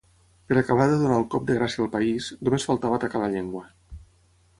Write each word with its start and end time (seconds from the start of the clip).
Per 0.51 0.55
acabar 0.59 0.85
de 0.91 0.95
donar 1.01 1.19
el 1.23 1.27
cop 1.35 1.45
de 1.49 1.57
gràcia 1.59 1.83
al 1.85 1.91
país, 1.97 2.31
només 2.47 2.65
faltava 2.71 2.99
atacar 3.01 3.23
la 3.25 3.29
llengua. 3.35 3.63